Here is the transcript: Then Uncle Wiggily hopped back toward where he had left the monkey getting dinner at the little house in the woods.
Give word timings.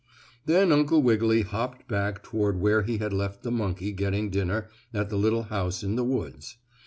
Then 0.47 0.71
Uncle 0.71 1.03
Wiggily 1.03 1.43
hopped 1.43 1.87
back 1.87 2.23
toward 2.23 2.57
where 2.59 2.81
he 2.81 2.97
had 2.97 3.13
left 3.13 3.43
the 3.43 3.51
monkey 3.51 3.91
getting 3.91 4.31
dinner 4.31 4.67
at 4.95 5.09
the 5.11 5.15
little 5.15 5.43
house 5.43 5.83
in 5.83 5.95
the 5.95 6.03
woods. 6.03 6.57